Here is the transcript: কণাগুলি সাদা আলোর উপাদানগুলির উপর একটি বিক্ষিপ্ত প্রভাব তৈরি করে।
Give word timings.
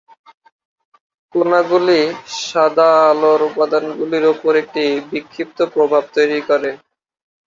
কণাগুলি 1.35 1.99
সাদা 2.41 2.89
আলোর 3.09 3.41
উপাদানগুলির 3.49 4.25
উপর 4.33 4.51
একটি 4.61 4.81
বিক্ষিপ্ত 5.11 5.59
প্রভাব 5.73 6.03
তৈরি 6.15 6.39
করে। 6.49 6.69